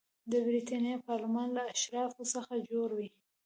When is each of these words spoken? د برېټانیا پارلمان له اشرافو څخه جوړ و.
د 0.31 0.33
برېټانیا 0.45 0.95
پارلمان 1.07 1.47
له 1.57 1.61
اشرافو 1.73 2.23
څخه 2.33 2.53
جوړ 2.69 2.89
و. 2.95 2.99